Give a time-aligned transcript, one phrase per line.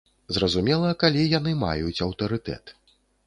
[0.35, 2.75] Зразумела, калі яны маюць аўтарытэт.